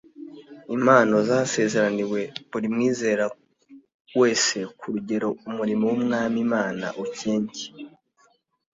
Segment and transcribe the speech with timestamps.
[0.75, 3.25] Impano zasezeraniwe buri mwizera
[4.19, 7.65] wese ku rugero umurimo w'Umwami Imana ukencye.